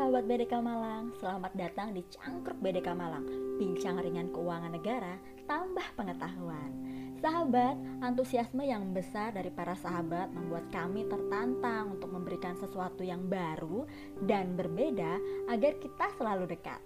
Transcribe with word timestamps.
sahabat 0.00 0.24
BDK 0.24 0.64
Malang, 0.64 1.12
selamat 1.20 1.52
datang 1.60 1.92
di 1.92 2.00
Cangkruk 2.08 2.56
BDK 2.64 2.96
Malang 2.96 3.20
Bincang 3.60 4.00
ringan 4.00 4.32
keuangan 4.32 4.72
negara, 4.72 5.20
tambah 5.44 5.84
pengetahuan. 5.92 6.72
Sahabat, 7.20 7.76
antusiasme 8.00 8.64
yang 8.64 8.96
besar 8.96 9.36
dari 9.36 9.52
para 9.52 9.76
sahabat 9.76 10.32
membuat 10.32 10.72
kami 10.72 11.04
tertantang 11.04 12.00
untuk 12.00 12.16
memberikan 12.16 12.56
sesuatu 12.56 13.04
yang 13.04 13.28
baru 13.28 13.84
dan 14.24 14.56
berbeda 14.56 15.20
agar 15.52 15.76
kita 15.76 16.06
selalu 16.16 16.48
dekat 16.48 16.80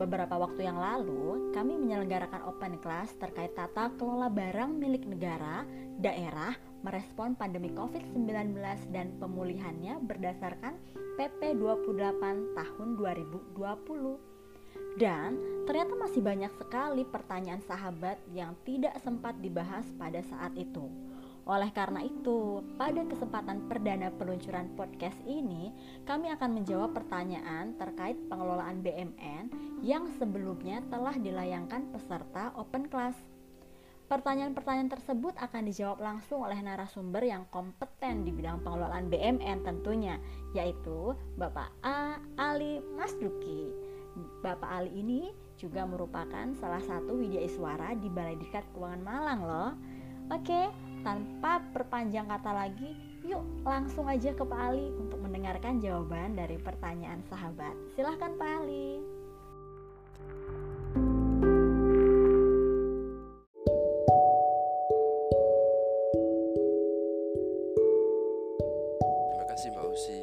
Beberapa 0.00 0.40
waktu 0.40 0.64
yang 0.64 0.80
lalu, 0.80 1.52
kami 1.52 1.76
menyelenggarakan 1.76 2.48
open 2.48 2.80
class 2.80 3.12
terkait 3.20 3.52
tata 3.52 3.92
kelola 4.00 4.32
barang 4.32 4.80
milik 4.80 5.04
negara, 5.04 5.68
daerah, 6.00 6.56
merespon 6.80 7.36
pandemi 7.36 7.68
COVID-19 7.76 8.56
dan 8.96 9.12
pemulihannya 9.20 10.00
berdasarkan 10.00 10.80
PP 11.20 11.52
28 11.52 12.56
tahun 12.56 12.88
2020. 12.96 14.96
Dan 14.96 15.36
ternyata 15.68 15.92
masih 16.00 16.24
banyak 16.24 16.52
sekali 16.56 17.04
pertanyaan 17.04 17.60
sahabat 17.60 18.16
yang 18.32 18.56
tidak 18.64 18.96
sempat 19.04 19.36
dibahas 19.44 19.84
pada 20.00 20.24
saat 20.24 20.56
itu. 20.56 20.88
Oleh 21.50 21.74
karena 21.74 22.06
itu, 22.06 22.62
pada 22.78 23.02
kesempatan 23.10 23.66
perdana 23.66 24.14
peluncuran 24.14 24.70
podcast 24.78 25.18
ini, 25.26 25.74
kami 26.06 26.30
akan 26.30 26.62
menjawab 26.62 26.94
pertanyaan 26.94 27.74
terkait 27.74 28.14
pengelolaan 28.30 28.78
BMN 28.86 29.50
yang 29.82 30.06
sebelumnya 30.14 30.78
telah 30.94 31.18
dilayangkan 31.18 31.90
peserta 31.90 32.54
open 32.54 32.86
class. 32.86 33.18
Pertanyaan-pertanyaan 34.06 34.94
tersebut 34.94 35.34
akan 35.42 35.66
dijawab 35.66 35.98
langsung 35.98 36.46
oleh 36.46 36.58
narasumber 36.62 37.26
yang 37.26 37.42
kompeten 37.50 38.22
di 38.22 38.30
bidang 38.30 38.62
pengelolaan 38.62 39.10
BMN 39.10 39.66
tentunya, 39.66 40.22
yaitu 40.54 41.18
Bapak 41.34 41.74
A. 41.82 42.22
Ali 42.38 42.78
Masduki. 42.94 43.74
Bapak 44.38 44.70
Ali 44.70 45.02
ini 45.02 45.34
juga 45.58 45.82
merupakan 45.82 46.46
salah 46.62 46.82
satu 46.82 47.18
widya 47.18 47.42
iswara 47.42 47.98
di 47.98 48.06
Balai 48.06 48.38
Diklat 48.38 48.66
Keuangan 48.70 49.02
Malang 49.02 49.40
loh. 49.42 49.70
Oke, 50.30 50.70
tanpa 51.00 51.64
perpanjang 51.72 52.28
kata 52.28 52.52
lagi, 52.52 52.92
yuk 53.24 53.40
langsung 53.64 54.04
aja 54.08 54.32
ke 54.36 54.44
Pak 54.44 54.60
Ali 54.60 54.92
untuk 54.96 55.20
mendengarkan 55.20 55.80
jawaban 55.80 56.36
dari 56.36 56.60
pertanyaan 56.60 57.24
sahabat. 57.28 57.72
Silahkan 57.96 58.36
Pak 58.36 58.50
Ali. 58.64 59.00
Terima 69.32 69.46
kasih 69.48 69.68
Mbak 69.72 69.86
Usi. 69.88 70.20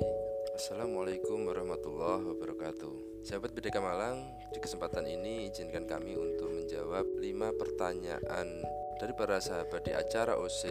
Assalamualaikum 0.57 1.45
warahmatullahi 1.45 2.33
wabarakatuh. 2.33 3.21
Sahabat 3.21 3.53
BDK 3.53 3.77
Malang, 3.77 4.25
di 4.53 4.57
kesempatan 4.57 5.05
ini 5.05 5.49
izinkan 5.51 5.85
kami 5.85 6.17
untuk 6.17 6.49
menjawab 6.49 7.05
5 7.19 7.59
pertanyaan 7.59 8.47
dari 8.97 9.13
para 9.13 9.37
sahabat 9.37 9.85
di 9.85 9.93
acara 9.93 10.33
OC 10.41 10.61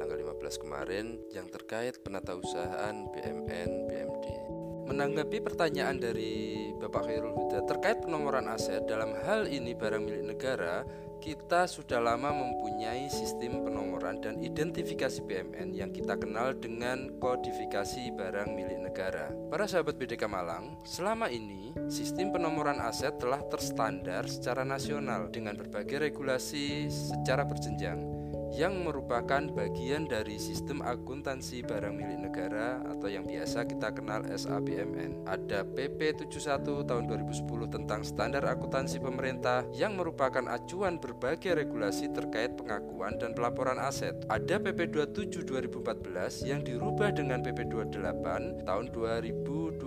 tanggal 0.00 0.16
15 0.16 0.62
kemarin 0.64 1.20
yang 1.36 1.46
terkait 1.52 2.00
penata 2.00 2.32
usahaan 2.32 3.04
BMN 3.12 3.70
BMD. 3.88 4.63
Menanggapi 4.84 5.40
pertanyaan 5.40 5.96
dari 5.96 6.70
Bapak 6.76 7.08
Khairul 7.08 7.32
Huda 7.32 7.64
terkait 7.64 8.04
penomoran 8.04 8.44
aset 8.52 8.84
dalam 8.84 9.16
hal 9.24 9.48
ini 9.48 9.72
barang 9.72 10.04
milik 10.04 10.36
negara, 10.36 10.84
kita 11.24 11.64
sudah 11.64 12.04
lama 12.04 12.36
mempunyai 12.36 13.08
sistem 13.08 13.64
penomoran 13.64 14.20
dan 14.20 14.36
identifikasi 14.44 15.24
BMN 15.24 15.72
yang 15.72 15.88
kita 15.88 16.20
kenal 16.20 16.52
dengan 16.52 17.16
kodifikasi 17.16 18.12
barang 18.12 18.52
milik 18.52 18.92
negara. 18.92 19.32
Para 19.48 19.64
sahabat 19.64 19.96
BDK 19.96 20.28
Malang, 20.28 20.76
selama 20.84 21.32
ini 21.32 21.72
sistem 21.88 22.36
penomoran 22.36 22.76
aset 22.84 23.16
telah 23.16 23.40
terstandar 23.48 24.28
secara 24.28 24.68
nasional 24.68 25.32
dengan 25.32 25.56
berbagai 25.56 26.12
regulasi 26.12 26.92
secara 26.92 27.48
berjenjang 27.48 28.13
yang 28.54 28.86
merupakan 28.86 29.42
bagian 29.50 30.06
dari 30.06 30.38
sistem 30.38 30.78
akuntansi 30.78 31.66
barang 31.66 31.90
milik 31.90 32.30
negara 32.30 32.78
atau 32.86 33.10
yang 33.10 33.26
biasa 33.26 33.66
kita 33.66 33.90
kenal 33.90 34.22
SABMN. 34.30 35.26
Ada 35.26 35.66
PP 35.66 36.22
71 36.30 36.86
tahun 36.86 37.04
2010 37.10 37.50
tentang 37.74 38.06
standar 38.06 38.46
akuntansi 38.46 39.02
pemerintah 39.02 39.66
yang 39.74 39.98
merupakan 39.98 40.46
acuan 40.46 41.02
berbagai 41.02 41.66
regulasi 41.66 42.14
terkait 42.14 42.54
pengakuan 42.54 43.18
dan 43.18 43.34
pelaporan 43.34 43.82
aset. 43.82 44.14
Ada 44.30 44.62
PP 44.62 44.94
27 45.02 45.42
2014 45.42 46.46
yang 46.46 46.62
dirubah 46.62 47.10
dengan 47.10 47.42
PP 47.42 47.66
28 47.74 48.62
tahun 48.62 48.84
2020 48.94 49.82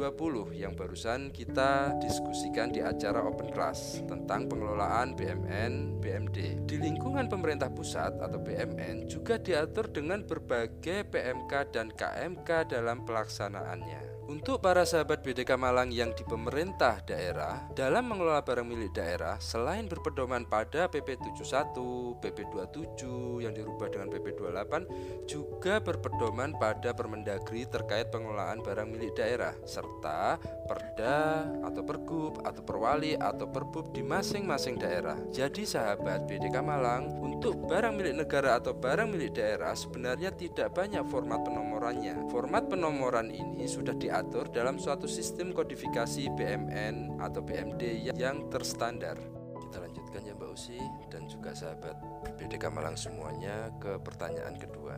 yang 0.60 0.76
barusan 0.76 1.32
kita 1.32 1.96
diskusikan 2.04 2.76
di 2.76 2.84
acara 2.84 3.24
Open 3.24 3.48
Class 3.56 4.04
tentang 4.04 4.52
pengelolaan 4.52 5.16
BMN 5.16 6.04
BMD. 6.04 6.68
Di 6.68 6.76
lingkungan 6.76 7.32
pemerintah 7.32 7.72
pusat 7.72 8.20
atau 8.20 8.44
BUMN 8.57 9.06
juga 9.06 9.38
diatur 9.38 9.85
dengan 9.94 10.25
berbagai 10.25 11.06
PMK 11.13 11.69
dan 11.69 11.94
KMK 11.94 12.73
dalam 12.73 13.06
pelaksanaannya. 13.06 14.18
Untuk 14.28 14.59
para 14.59 14.84
sahabat 14.84 15.23
BDK 15.23 15.56
Malang 15.56 15.88
yang 15.88 16.12
di 16.12 16.19
pemerintah 16.28 17.00
daerah, 17.07 17.63
dalam 17.72 18.12
mengelola 18.12 18.44
barang 18.44 18.68
milik 18.68 18.91
daerah, 18.91 19.40
selain 19.40 19.88
berpedoman 19.88 20.44
pada 20.44 20.91
PP 20.91 21.16
71, 21.40 22.19
PP 22.19 22.51
27 22.51 23.47
yang 23.47 23.56
dirubah 23.56 23.88
dengan 23.88 24.12
PP 24.12 24.35
28, 24.35 25.31
juga 25.31 25.79
berpedoman 25.79 26.59
pada 26.59 26.91
Permendagri 26.91 27.72
terkait 27.72 28.12
pengelolaan 28.12 28.59
barang 28.59 28.91
milik 28.91 29.16
daerah, 29.16 29.56
serta 29.63 30.35
Perda 30.68 31.47
atau 31.63 31.88
Pergub 31.88 32.44
atau 32.44 32.59
Perwali 32.68 33.16
atau 33.16 33.47
Perbub 33.47 33.95
di 33.95 34.03
masing-masing 34.03 34.75
daerah. 34.75 35.16
Jadi 35.31 35.63
sahabat 35.63 36.28
BDK 36.28 36.59
Malang, 36.59 37.16
untuk 37.16 37.63
barang 37.63 37.95
milik 37.95 38.28
negara 38.28 38.47
atau 38.56 38.74
barang 38.74 39.12
milik 39.12 39.35
daerah 39.35 39.75
sebenarnya 39.75 40.31
tidak 40.34 40.74
banyak 40.74 41.03
format 41.12 41.44
penomorannya. 41.44 42.31
Format 42.31 42.72
penomoran 42.72 43.30
ini 43.30 43.68
sudah 43.68 43.94
di 43.94 44.08
diatur 44.08 44.47
dalam 44.47 44.80
suatu 44.80 45.03
sistem 45.03 45.52
kodifikasi 45.52 46.31
BMN 46.31 47.19
atau 47.19 47.44
BMD 47.44 48.16
yang 48.16 48.47
terstandar. 48.47 49.19
Kita 49.59 49.84
lanjutkan 49.84 50.24
ya 50.24 50.31
Mbak 50.31 50.50
Usi 50.56 50.80
dan 51.12 51.28
juga 51.28 51.52
sahabat 51.52 52.00
BDK 52.40 52.72
Malang 52.72 52.96
semuanya 52.96 53.68
ke 53.84 54.00
pertanyaan 54.00 54.56
kedua. 54.56 54.96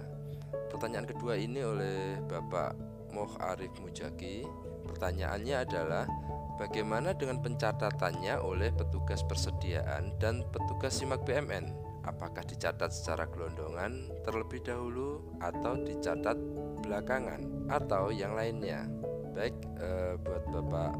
Pertanyaan 0.70 1.10
kedua 1.10 1.42
ini 1.42 1.66
oleh 1.66 2.22
Bapak 2.22 2.78
Moh 3.10 3.34
Arif 3.42 3.74
Mujaki. 3.82 4.46
Pertanyaannya 4.86 5.66
adalah 5.66 6.06
bagaimana 6.62 7.18
dengan 7.18 7.42
pencatatannya 7.42 8.38
oleh 8.46 8.70
petugas 8.70 9.26
persediaan 9.26 10.14
dan 10.22 10.46
petugas 10.54 11.02
simak 11.02 11.26
BMN? 11.26 11.89
Apakah 12.10 12.42
dicatat 12.42 12.90
secara 12.90 13.30
gelondongan 13.30 14.10
terlebih 14.26 14.66
dahulu 14.66 15.22
atau 15.38 15.78
dicatat 15.78 16.36
belakangan 16.82 17.70
atau 17.70 18.10
yang 18.10 18.34
lainnya? 18.34 18.90
baik 19.40 19.56
uh, 19.80 20.20
buat 20.20 20.44
Bapak 20.52 20.92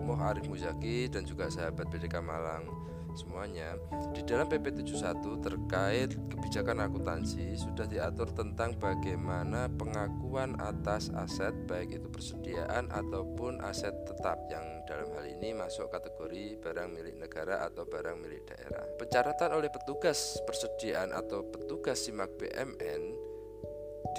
Moh 0.00 0.20
Arif 0.22 0.46
Muzaki 0.46 1.10
dan 1.10 1.26
juga 1.26 1.50
sahabat 1.50 1.90
BDK 1.90 2.22
Malang 2.22 2.70
semuanya 3.16 3.78
di 4.12 4.22
dalam 4.26 4.46
PP 4.46 4.82
71 4.82 5.44
terkait 5.44 6.10
kebijakan 6.30 6.86
akuntansi 6.86 7.54
sudah 7.58 7.86
diatur 7.86 8.30
tentang 8.34 8.74
bagaimana 8.78 9.70
pengakuan 9.74 10.58
atas 10.58 11.10
aset 11.14 11.54
baik 11.66 12.00
itu 12.00 12.08
persediaan 12.10 12.90
ataupun 12.90 13.62
aset 13.62 13.94
tetap 14.06 14.38
yang 14.50 14.82
dalam 14.90 15.06
hal 15.14 15.26
ini 15.26 15.54
masuk 15.54 15.86
kategori 15.86 16.58
barang 16.58 16.90
milik 16.90 17.16
negara 17.22 17.62
atau 17.62 17.86
barang 17.86 18.18
milik 18.18 18.42
daerah. 18.50 18.82
Pencaratan 18.98 19.54
oleh 19.54 19.70
petugas 19.70 20.42
persediaan 20.42 21.14
atau 21.14 21.46
petugas 21.46 22.02
simak 22.02 22.34
BMN 22.34 23.30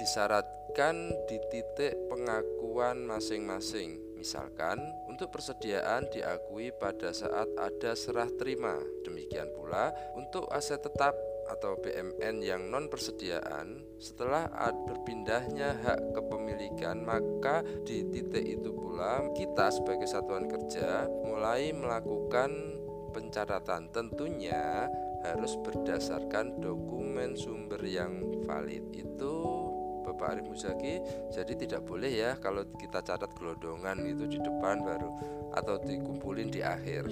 disyaratkan 0.00 1.12
di 1.28 1.36
titik 1.52 1.92
pengakuan 2.08 3.04
masing-masing. 3.04 4.00
Misalkan, 4.16 4.78
untuk 5.12 5.28
persediaan 5.28 6.08
diakui 6.08 6.72
pada 6.72 7.12
saat 7.12 7.44
ada 7.60 7.92
serah 7.92 8.32
terima. 8.32 8.80
Demikian 9.04 9.52
pula 9.52 9.92
untuk 10.16 10.48
aset 10.48 10.80
tetap 10.80 11.12
atau 11.52 11.76
BMN 11.76 12.40
yang 12.40 12.72
non 12.72 12.88
persediaan 12.88 13.84
setelah 14.00 14.48
berpindahnya 14.88 15.84
hak 15.84 16.16
kepemilikan 16.16 17.04
maka 17.04 17.60
di 17.84 18.08
titik 18.08 18.40
itu 18.40 18.72
pula 18.72 19.20
kita 19.36 19.68
sebagai 19.68 20.08
satuan 20.08 20.48
kerja 20.48 21.04
mulai 21.26 21.74
melakukan 21.76 22.80
pencatatan 23.12 23.92
tentunya 23.92 24.88
harus 25.26 25.58
berdasarkan 25.60 26.56
dokumen 26.62 27.36
sumber 27.36 27.84
yang 27.84 28.22
valid 28.48 28.86
itu 28.96 29.61
Bapak 30.02 30.36
Arif 30.36 30.46
Muzaki 30.50 30.98
jadi 31.30 31.52
tidak 31.54 31.82
boleh 31.86 32.10
ya 32.10 32.30
kalau 32.38 32.66
kita 32.76 33.00
catat 33.02 33.30
gelondongan 33.38 34.02
itu 34.04 34.26
di 34.26 34.38
depan 34.42 34.82
baru 34.82 35.10
atau 35.54 35.78
dikumpulin 35.80 36.48
di 36.50 36.60
akhir. 36.60 37.08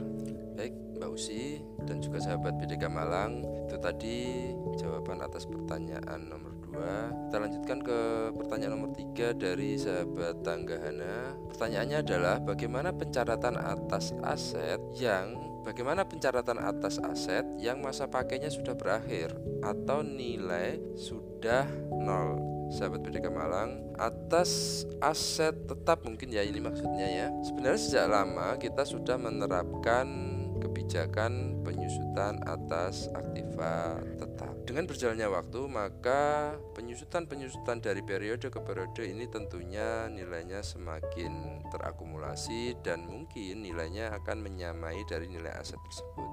Baik 0.58 0.74
Mbak 1.00 1.10
Usi 1.16 1.64
dan 1.88 2.04
juga 2.04 2.20
sahabat 2.20 2.60
BDK 2.60 2.92
Malang 2.92 3.40
itu 3.64 3.76
tadi 3.80 4.16
jawaban 4.76 5.24
atas 5.24 5.48
pertanyaan 5.48 6.28
nomor 6.28 6.52
2 6.52 6.60
kedua 6.70 7.10
Kita 7.28 7.36
lanjutkan 7.42 7.78
ke 7.82 7.98
pertanyaan 8.38 8.72
nomor 8.78 8.90
tiga 8.94 9.34
dari 9.34 9.74
sahabat 9.74 10.46
Tanggahana. 10.46 11.34
Pertanyaannya 11.50 11.98
adalah 12.06 12.36
bagaimana 12.38 12.94
pencatatan 12.94 13.58
atas 13.58 14.14
aset 14.22 14.78
yang 14.96 15.34
Bagaimana 15.60 16.08
pencatatan 16.08 16.56
atas 16.56 16.96
aset 17.04 17.44
yang 17.60 17.84
masa 17.84 18.08
pakainya 18.08 18.48
sudah 18.48 18.72
berakhir 18.72 19.36
atau 19.60 20.00
nilai 20.00 20.80
sudah 20.96 21.68
nol? 22.00 22.49
Sahabat 22.70 23.02
BDK 23.02 23.34
Malang, 23.34 23.82
atas 23.98 24.82
aset 25.02 25.52
tetap 25.66 26.06
mungkin 26.06 26.30
ya 26.30 26.46
ini 26.46 26.62
maksudnya 26.62 27.06
ya. 27.10 27.26
Sebenarnya 27.42 27.80
sejak 27.82 28.06
lama 28.06 28.54
kita 28.62 28.86
sudah 28.86 29.18
menerapkan 29.18 30.29
kebijakan 30.60 31.64
penyusutan 31.64 32.38
atas 32.44 33.08
aktiva 33.16 33.98
tetap. 34.20 34.52
Dengan 34.68 34.86
berjalannya 34.86 35.28
waktu, 35.32 35.60
maka 35.66 36.54
penyusutan-penyusutan 36.78 37.82
dari 37.82 38.04
periode 38.06 38.52
ke 38.52 38.60
periode 38.62 39.02
ini 39.02 39.26
tentunya 39.26 40.06
nilainya 40.06 40.62
semakin 40.62 41.64
terakumulasi 41.72 42.78
dan 42.84 43.08
mungkin 43.08 43.66
nilainya 43.66 44.14
akan 44.22 44.38
menyamai 44.44 45.02
dari 45.10 45.26
nilai 45.26 45.50
aset 45.56 45.80
tersebut. 45.80 46.28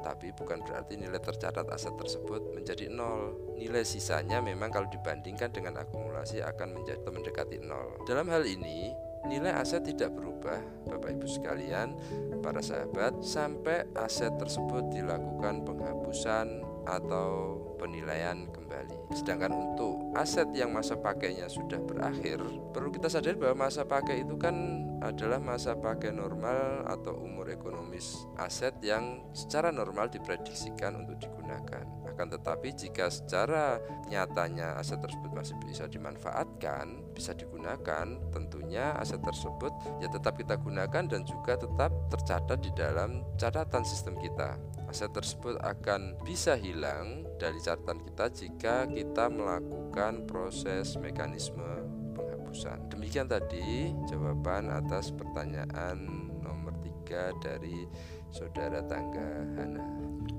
Tapi 0.00 0.32
bukan 0.32 0.64
berarti 0.64 0.96
nilai 0.96 1.18
tercatat 1.18 1.66
aset 1.68 1.92
tersebut 1.98 2.54
menjadi 2.54 2.88
nol. 2.88 3.36
Nilai 3.58 3.84
sisanya 3.84 4.40
memang 4.40 4.72
kalau 4.72 4.88
dibandingkan 4.88 5.52
dengan 5.52 5.80
akumulasi 5.80 6.40
akan 6.40 6.80
menjadi 6.80 7.04
mendekati 7.10 7.58
nol. 7.60 8.00
Dalam 8.08 8.30
hal 8.32 8.46
ini, 8.46 8.94
nilai 9.28 9.52
aset 9.52 9.84
tidak 9.84 10.16
berubah, 10.16 10.60
Bapak 10.88 11.16
Ibu 11.18 11.26
sekalian, 11.28 11.96
para 12.40 12.64
sahabat, 12.64 13.20
sampai 13.20 13.84
aset 13.98 14.32
tersebut 14.40 14.88
dilakukan 14.92 15.64
penghapusan 15.64 16.64
atau 16.88 17.60
penilaian 17.76 18.48
kembali. 18.48 19.12
Sedangkan 19.12 19.52
untuk 19.52 20.12
aset 20.16 20.48
yang 20.56 20.72
masa 20.72 20.96
pakainya 20.96 21.48
sudah 21.48 21.80
berakhir, 21.80 22.40
perlu 22.72 22.88
kita 22.92 23.12
sadari 23.12 23.36
bahwa 23.36 23.68
masa 23.68 23.84
pakai 23.84 24.24
itu 24.24 24.36
kan 24.40 24.56
adalah 25.00 25.40
masa 25.40 25.76
pakai 25.76 26.12
normal 26.12 26.88
atau 26.88 27.16
umur 27.16 27.48
ekonomis 27.52 28.28
aset 28.36 28.76
yang 28.84 29.24
secara 29.32 29.72
normal 29.72 30.12
diprediksikan 30.12 31.04
untuk 31.04 31.20
digunakan. 31.20 31.99
Akan 32.20 32.36
tetapi 32.36 32.76
jika 32.76 33.08
secara 33.08 33.80
nyatanya 34.12 34.76
aset 34.76 35.00
tersebut 35.00 35.32
masih 35.32 35.56
bisa 35.64 35.88
dimanfaatkan, 35.88 37.00
bisa 37.16 37.32
digunakan, 37.32 38.20
tentunya 38.28 38.92
aset 39.00 39.24
tersebut 39.24 39.72
ya 40.04 40.08
tetap 40.12 40.36
kita 40.36 40.60
gunakan 40.60 41.08
dan 41.08 41.24
juga 41.24 41.56
tetap 41.56 41.88
tercatat 42.12 42.60
di 42.60 42.68
dalam 42.76 43.24
catatan 43.40 43.88
sistem 43.88 44.20
kita. 44.20 44.60
Aset 44.84 45.16
tersebut 45.16 45.56
akan 45.64 46.20
bisa 46.20 46.60
hilang 46.60 47.24
dari 47.40 47.56
catatan 47.56 48.04
kita 48.04 48.28
jika 48.36 48.84
kita 48.84 49.32
melakukan 49.32 50.28
proses 50.28 51.00
mekanisme 51.00 51.88
penghapusan. 52.12 52.84
Demikian 52.92 53.32
tadi 53.32 53.96
jawaban 54.12 54.68
atas 54.68 55.08
pertanyaan 55.08 56.28
nomor 56.44 56.76
3 56.84 57.32
dari 57.40 57.88
saudara 58.28 58.84
tangga 58.84 59.40
Hana. 59.56 59.79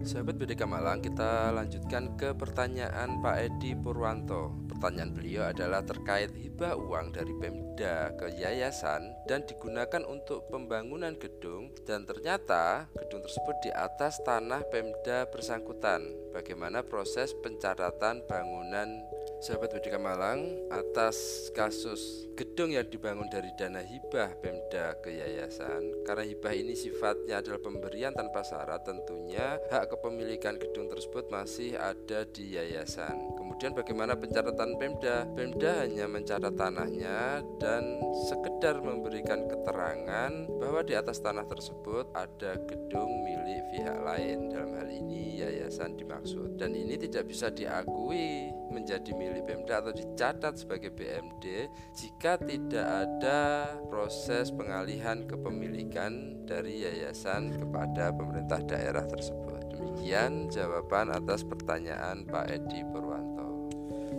Sahabat 0.01 0.33
BDK 0.41 0.65
Malang, 0.65 0.97
kita 0.97 1.53
lanjutkan 1.53 2.17
ke 2.17 2.33
pertanyaan 2.33 3.21
Pak 3.21 3.37
Edi 3.37 3.77
Purwanto. 3.77 4.49
Pertanyaan 4.65 5.13
beliau 5.13 5.53
adalah 5.53 5.85
terkait 5.85 6.33
hibah 6.33 6.73
uang 6.73 7.13
dari 7.13 7.29
Pemda 7.37 8.09
ke 8.17 8.33
yayasan 8.33 9.13
dan 9.29 9.45
digunakan 9.45 10.01
untuk 10.09 10.49
pembangunan 10.49 11.13
gedung 11.21 11.69
dan 11.85 12.09
ternyata 12.09 12.89
gedung 12.97 13.21
tersebut 13.21 13.55
di 13.61 13.69
atas 13.69 14.17
tanah 14.25 14.65
Pemda 14.73 15.29
bersangkutan. 15.29 16.01
Bagaimana 16.33 16.81
proses 16.81 17.37
pencatatan 17.37 18.25
bangunan 18.25 19.05
sahabat 19.41 19.73
BDK 19.73 19.97
Malang 19.97 20.69
atas 20.69 21.49
kasus 21.57 22.29
gedung 22.37 22.77
yang 22.77 22.85
dibangun 22.85 23.25
dari 23.25 23.49
dana 23.57 23.81
hibah 23.81 24.37
Pemda 24.37 24.93
ke 25.01 25.17
yayasan 25.17 26.05
karena 26.05 26.29
hibah 26.29 26.53
ini 26.53 26.77
sifatnya 26.77 27.41
adalah 27.41 27.57
pemberian 27.57 28.13
tanpa 28.13 28.45
syarat 28.45 28.85
tentunya 28.85 29.57
hak 29.73 29.89
kepemilikan 29.97 30.61
gedung 30.61 30.93
tersebut 30.93 31.33
masih 31.33 31.73
ada 31.73 32.21
di 32.29 32.53
yayasan 32.53 33.17
kemudian 33.61 33.77
bagaimana 33.77 34.17
pencatatan 34.17 34.73
Pemda 34.73 35.29
Pemda 35.37 35.85
hanya 35.85 36.09
mencatat 36.09 36.57
tanahnya 36.57 37.45
dan 37.61 38.01
sekedar 38.25 38.81
memberikan 38.81 39.45
keterangan 39.45 40.49
bahwa 40.57 40.81
di 40.81 40.97
atas 40.97 41.21
tanah 41.21 41.45
tersebut 41.45 42.09
ada 42.17 42.57
gedung 42.65 43.21
milik 43.21 43.61
pihak 43.69 44.01
lain 44.01 44.49
dalam 44.49 44.81
hal 44.81 44.89
ini 44.89 45.45
yayasan 45.45 45.93
dimaksud 45.93 46.57
dan 46.57 46.73
ini 46.73 46.97
tidak 46.97 47.29
bisa 47.29 47.53
diakui 47.53 48.49
menjadi 48.73 49.13
milik 49.13 49.45
Pemda 49.45 49.77
atau 49.85 49.93
dicatat 49.93 50.57
sebagai 50.57 50.89
BMD 50.97 51.69
jika 51.93 52.41
tidak 52.41 52.87
ada 52.89 53.69
proses 53.93 54.49
pengalihan 54.49 55.21
kepemilikan 55.29 56.41
dari 56.49 56.81
yayasan 56.81 57.61
kepada 57.61 58.09
pemerintah 58.09 58.57
daerah 58.65 59.05
tersebut. 59.05 59.69
Demikian 59.77 60.49
jawaban 60.49 61.13
atas 61.13 61.45
pertanyaan 61.45 62.25
Pak 62.25 62.49
Edi 62.49 62.81
Purwanto. 62.89 63.40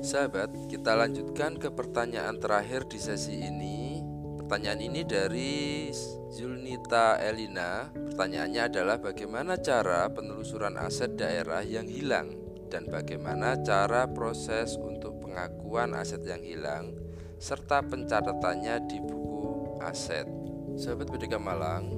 Sahabat, 0.02 0.50
kita 0.66 0.98
lanjutkan 0.98 1.62
ke 1.62 1.70
pertanyaan 1.70 2.34
terakhir 2.34 2.90
di 2.90 2.98
sesi 2.98 3.38
ini. 3.38 4.02
Pertanyaan 4.34 4.82
ini 4.82 5.06
dari 5.06 5.94
Zulnita 6.26 7.22
Elina. 7.22 7.86
Pertanyaannya 7.94 8.66
adalah 8.66 8.98
bagaimana 8.98 9.62
cara 9.62 10.10
penelusuran 10.10 10.74
aset 10.74 11.14
daerah 11.14 11.62
yang 11.62 11.86
hilang 11.86 12.34
dan 12.66 12.90
bagaimana 12.90 13.62
cara 13.62 14.10
proses 14.10 14.74
untuk 14.74 15.22
pengakuan 15.22 15.94
aset 15.94 16.26
yang 16.26 16.42
hilang 16.42 16.98
serta 17.38 17.86
pencatatannya 17.86 18.90
di 18.90 18.98
buku 18.98 19.78
aset. 19.86 20.26
Sahabat 20.82 21.14
BDK 21.14 21.38
Malang, 21.38 21.94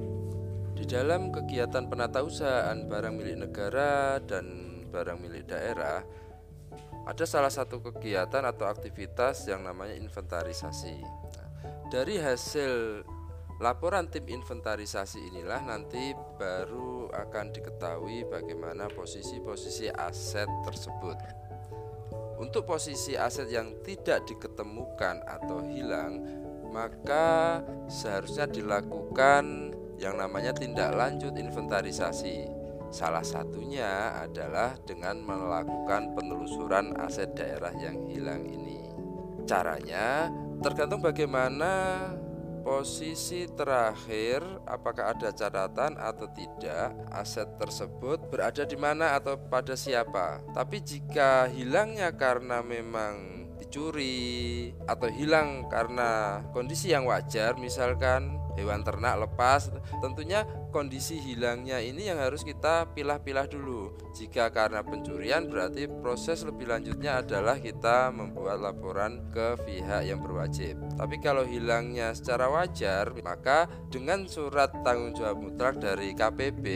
di 0.76 0.84
dalam 0.84 1.32
kegiatan 1.32 1.88
penatausahaan 1.88 2.84
barang 2.84 3.16
milik 3.16 3.48
negara 3.48 4.20
dan 4.20 4.44
barang 4.92 5.24
milik 5.24 5.48
daerah 5.48 6.04
ada 7.04 7.24
salah 7.28 7.52
satu 7.52 7.84
kegiatan 7.84 8.44
atau 8.48 8.64
aktivitas 8.64 9.44
yang 9.48 9.64
namanya 9.64 9.96
inventarisasi. 9.96 11.04
Nah, 11.04 11.48
dari 11.92 12.16
hasil 12.16 13.04
Laporan 13.62 14.10
tim 14.10 14.26
inventarisasi 14.26 15.30
inilah 15.30 15.62
nanti 15.62 16.10
baru 16.34 17.06
akan 17.14 17.54
diketahui 17.54 18.26
bagaimana 18.26 18.90
posisi-posisi 18.90 19.86
aset 19.94 20.50
tersebut. 20.66 21.14
Untuk 22.42 22.66
posisi 22.66 23.14
aset 23.14 23.46
yang 23.46 23.78
tidak 23.86 24.26
diketemukan 24.26 25.22
atau 25.22 25.62
hilang, 25.70 26.18
maka 26.74 27.62
seharusnya 27.86 28.50
dilakukan 28.50 29.70
yang 30.02 30.18
namanya 30.18 30.50
tindak 30.50 30.90
lanjut 30.90 31.38
inventarisasi. 31.38 32.63
Salah 32.94 33.26
satunya 33.26 34.14
adalah 34.22 34.78
dengan 34.86 35.18
melakukan 35.18 36.14
penelusuran 36.14 36.94
aset 37.02 37.34
daerah 37.34 37.74
yang 37.74 38.06
hilang 38.06 38.46
ini. 38.46 38.86
Caranya 39.42 40.30
tergantung 40.62 41.02
bagaimana 41.02 41.98
Posisi 42.64 43.44
terakhir, 43.44 44.40
apakah 44.64 45.12
ada 45.12 45.28
catatan 45.36 46.00
atau 46.00 46.24
tidak 46.32 46.96
aset 47.12 47.44
tersebut 47.60 48.16
berada 48.32 48.64
di 48.64 48.72
mana 48.72 49.20
atau 49.20 49.36
pada 49.36 49.76
siapa. 49.76 50.40
Tapi 50.56 50.80
jika 50.80 51.44
hilangnya 51.52 52.16
karena 52.16 52.64
memang 52.64 53.44
dicuri 53.60 54.72
atau 54.88 55.12
hilang 55.12 55.68
karena 55.68 56.40
kondisi 56.56 56.88
yang 56.88 57.04
wajar, 57.04 57.52
misalkan 57.60 58.40
hewan 58.58 58.82
ternak 58.82 59.18
lepas. 59.20 59.70
Tentunya 60.02 60.46
kondisi 60.74 61.22
hilangnya 61.22 61.78
ini 61.78 62.10
yang 62.10 62.18
harus 62.18 62.42
kita 62.42 62.90
pilah-pilah 62.94 63.46
dulu. 63.46 63.94
Jika 64.14 64.50
karena 64.50 64.82
pencurian 64.82 65.46
berarti 65.46 65.86
proses 65.86 66.42
lebih 66.42 66.70
lanjutnya 66.70 67.22
adalah 67.22 67.58
kita 67.58 68.10
membuat 68.10 68.62
laporan 68.62 69.30
ke 69.30 69.54
pihak 69.62 70.02
yang 70.06 70.22
berwajib. 70.22 70.78
Tapi 70.98 71.16
kalau 71.22 71.46
hilangnya 71.46 72.10
secara 72.14 72.50
wajar 72.50 73.14
maka 73.22 73.70
dengan 73.90 74.26
surat 74.26 74.70
tanggung 74.82 75.14
jawab 75.14 75.38
mutlak 75.38 75.78
dari 75.78 76.14
KPB 76.14 76.66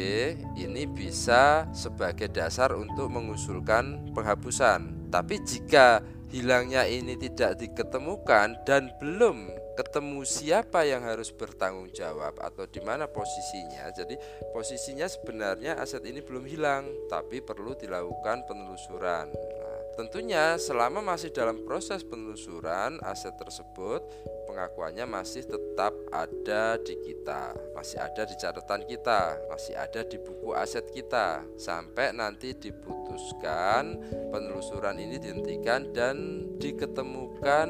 ini 0.58 0.86
bisa 0.86 1.66
sebagai 1.74 2.30
dasar 2.30 2.74
untuk 2.74 3.10
mengusulkan 3.10 4.14
penghapusan. 4.14 5.08
Tapi 5.08 5.40
jika 5.42 6.04
hilangnya 6.28 6.84
ini 6.84 7.16
tidak 7.16 7.56
diketemukan 7.56 8.60
dan 8.68 8.92
belum 9.00 9.67
ketemu 9.78 10.26
siapa 10.26 10.82
yang 10.82 11.06
harus 11.06 11.30
bertanggung 11.30 11.94
jawab 11.94 12.34
atau 12.42 12.66
di 12.66 12.82
mana 12.82 13.06
posisinya. 13.06 13.86
Jadi 13.94 14.18
posisinya 14.50 15.06
sebenarnya 15.06 15.78
aset 15.78 16.02
ini 16.02 16.18
belum 16.18 16.42
hilang, 16.50 16.90
tapi 17.06 17.38
perlu 17.38 17.78
dilakukan 17.78 18.42
penelusuran. 18.50 19.30
Nah, 19.30 19.78
Tentunya 19.98 20.54
selama 20.54 21.02
masih 21.02 21.34
dalam 21.34 21.66
proses 21.66 22.06
penelusuran 22.06 23.02
aset 23.02 23.34
tersebut 23.34 23.98
pengakuannya 24.46 25.02
masih 25.10 25.42
tetap 25.42 25.90
ada 26.14 26.78
di 26.78 26.94
kita, 27.02 27.50
masih 27.74 27.98
ada 27.98 28.22
di 28.22 28.38
catatan 28.38 28.86
kita, 28.86 29.42
masih 29.50 29.74
ada 29.74 30.06
di 30.06 30.22
buku 30.22 30.54
aset 30.54 30.86
kita 30.94 31.42
sampai 31.58 32.14
nanti 32.14 32.54
diputuskan 32.54 33.98
penelusuran 34.30 35.02
ini 35.02 35.18
dihentikan 35.18 35.90
dan 35.90 36.46
diketemukan 36.62 37.66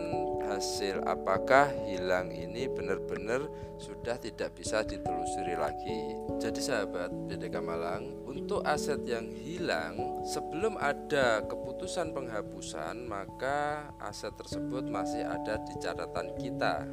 hasil 0.48 1.04
apakah 1.04 1.68
hilang 1.84 2.32
ini 2.32 2.66
benar-benar 2.66 3.44
sudah 3.78 4.16
tidak 4.18 4.56
bisa 4.56 4.82
ditelusuri 4.82 5.54
lagi. 5.54 6.16
Jadi 6.40 6.58
sahabat 6.58 7.12
BDK 7.30 7.60
Malang, 7.62 8.26
untuk 8.26 8.64
aset 8.64 9.04
yang 9.04 9.28
hilang 9.30 10.24
sebelum 10.24 10.80
ada 10.80 11.44
keputusan 11.46 12.16
penghapusan, 12.16 13.06
maka 13.06 13.92
aset 14.00 14.34
tersebut 14.34 14.88
masih 14.88 15.22
ada 15.22 15.60
di 15.62 15.74
catatan 15.78 16.34
kita. 16.40 16.88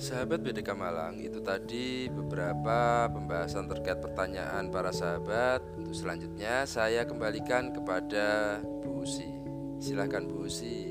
Sahabat 0.00 0.40
BDK 0.40 0.72
Malang, 0.72 1.20
itu 1.20 1.44
tadi 1.44 2.08
beberapa 2.08 3.04
pembahasan 3.12 3.68
terkait 3.68 4.00
pertanyaan 4.00 4.72
para 4.72 4.96
sahabat. 4.96 5.60
Untuk 5.76 5.92
selanjutnya 5.92 6.64
saya 6.64 7.04
kembalikan 7.04 7.68
kepada 7.68 8.60
Bu 8.80 9.04
Usi. 9.04 9.28
Silahkan 9.76 10.24
Bu 10.24 10.48
Usi. 10.48 10.89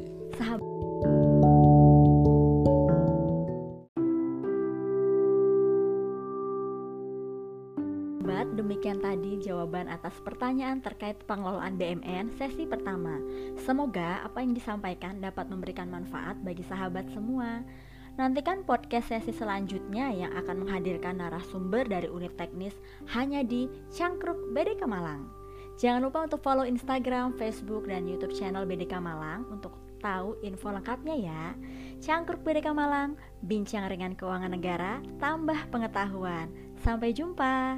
Demikian 8.80 9.04
tadi 9.04 9.44
jawaban 9.44 9.92
atas 9.92 10.16
pertanyaan 10.24 10.80
terkait 10.80 11.20
pengelolaan 11.28 11.76
BMN 11.76 12.32
sesi 12.40 12.64
pertama. 12.64 13.20
Semoga 13.60 14.24
apa 14.24 14.40
yang 14.40 14.56
disampaikan 14.56 15.20
dapat 15.20 15.52
memberikan 15.52 15.92
manfaat 15.92 16.40
bagi 16.48 16.64
sahabat 16.64 17.04
semua. 17.12 17.60
Nantikan 18.16 18.64
podcast 18.64 19.12
sesi 19.12 19.36
selanjutnya 19.36 20.16
yang 20.16 20.32
akan 20.32 20.64
menghadirkan 20.64 21.20
narasumber 21.20 21.92
dari 21.92 22.08
unit 22.08 22.32
teknis 22.40 22.72
hanya 23.12 23.44
di 23.44 23.68
Cangkruk 23.92 24.56
BDK 24.56 24.88
Malang. 24.88 25.28
Jangan 25.76 26.00
lupa 26.00 26.24
untuk 26.24 26.40
follow 26.40 26.64
Instagram, 26.64 27.36
Facebook, 27.36 27.84
dan 27.84 28.08
YouTube 28.08 28.32
channel 28.32 28.64
BDK 28.64 28.96
Malang 29.04 29.44
untuk 29.52 29.76
tahu 30.00 30.40
info 30.40 30.72
lengkapnya 30.72 31.20
ya. 31.20 31.44
Cangkruk 32.00 32.48
BDK 32.48 32.72
Malang, 32.72 33.20
bincang 33.44 33.92
ringan 33.92 34.16
keuangan 34.16 34.56
negara, 34.56 35.04
tambah 35.20 35.68
pengetahuan. 35.68 36.48
Sampai 36.80 37.12
jumpa. 37.12 37.76